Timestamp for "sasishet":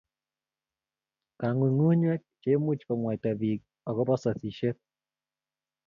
4.21-4.77